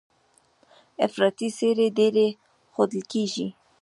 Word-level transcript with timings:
افراطي 1.05 1.47
څېرې 1.57 1.87
ډېرې 1.97 2.27
ښودل 2.71 3.01
کېږي. 3.11 3.47